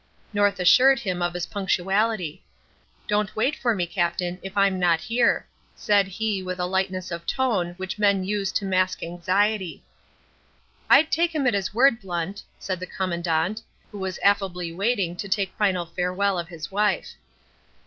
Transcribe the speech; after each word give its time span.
North 0.33 0.59
assured 0.59 0.97
him 0.97 1.21
of 1.21 1.35
his 1.35 1.45
punctuality. 1.45 2.43
"Don't 3.07 3.35
wait 3.35 3.55
for 3.55 3.75
me, 3.75 3.85
Captain, 3.85 4.39
if 4.41 4.57
I'm 4.57 4.79
not 4.79 4.99
here," 4.99 5.45
said 5.75 6.07
he 6.07 6.41
with 6.41 6.57
the 6.57 6.65
lightness 6.67 7.11
of 7.11 7.27
tone 7.27 7.75
which 7.77 7.99
men 7.99 8.23
use 8.23 8.51
to 8.53 8.65
mask 8.65 9.03
anxiety. 9.03 9.83
"I'd 10.89 11.11
take 11.11 11.35
him 11.35 11.45
at 11.45 11.53
his 11.53 11.71
word, 11.75 12.01
Blunt," 12.01 12.41
said 12.57 12.79
the 12.79 12.87
Commandant, 12.87 13.61
who 13.91 13.99
was 13.99 14.17
affably 14.23 14.71
waiting 14.73 15.15
to 15.17 15.29
take 15.29 15.53
final 15.55 15.85
farewell 15.85 16.39
of 16.39 16.47
his 16.49 16.71
wife. 16.71 17.13